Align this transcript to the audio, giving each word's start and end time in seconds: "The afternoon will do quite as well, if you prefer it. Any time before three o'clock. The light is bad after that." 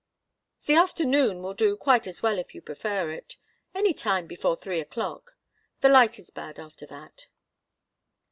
"The 0.65 0.73
afternoon 0.73 1.43
will 1.43 1.53
do 1.53 1.77
quite 1.77 2.07
as 2.07 2.23
well, 2.23 2.39
if 2.39 2.55
you 2.55 2.61
prefer 2.63 3.11
it. 3.11 3.37
Any 3.75 3.93
time 3.93 4.25
before 4.25 4.55
three 4.55 4.79
o'clock. 4.79 5.35
The 5.81 5.89
light 5.89 6.17
is 6.17 6.31
bad 6.31 6.57
after 6.59 6.87
that." 6.87 7.27